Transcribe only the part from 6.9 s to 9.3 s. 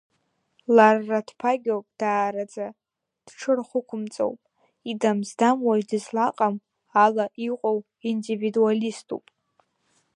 ала иҟоу индивидуалиступ.